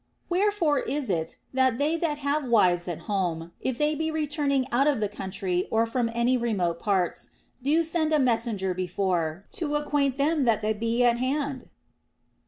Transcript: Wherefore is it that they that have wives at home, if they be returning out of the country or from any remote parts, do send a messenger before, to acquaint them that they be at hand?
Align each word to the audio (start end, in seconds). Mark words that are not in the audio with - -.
Wherefore 0.29 0.79
is 0.79 1.11
it 1.11 1.35
that 1.53 1.77
they 1.77 1.95
that 1.95 2.17
have 2.17 2.43
wives 2.45 2.87
at 2.87 3.01
home, 3.01 3.51
if 3.61 3.77
they 3.77 3.93
be 3.93 4.09
returning 4.09 4.65
out 4.71 4.87
of 4.87 4.99
the 4.99 5.07
country 5.07 5.67
or 5.69 5.85
from 5.85 6.09
any 6.15 6.37
remote 6.37 6.79
parts, 6.79 7.29
do 7.61 7.83
send 7.83 8.11
a 8.11 8.17
messenger 8.17 8.73
before, 8.73 9.45
to 9.51 9.75
acquaint 9.75 10.17
them 10.17 10.43
that 10.45 10.63
they 10.63 10.73
be 10.73 11.03
at 11.03 11.17
hand? 11.17 11.69